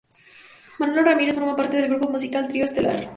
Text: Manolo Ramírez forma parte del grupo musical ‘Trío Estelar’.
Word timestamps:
Manolo 0.79 1.03
Ramírez 1.03 1.35
forma 1.35 1.55
parte 1.59 1.77
del 1.77 1.87
grupo 1.91 2.09
musical 2.09 2.47
‘Trío 2.47 2.65
Estelar’. 2.65 3.01